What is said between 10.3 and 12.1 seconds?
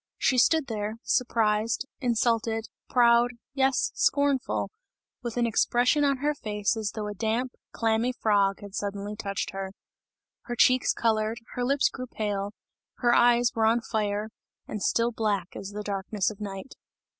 Her cheeks coloured, her lips grew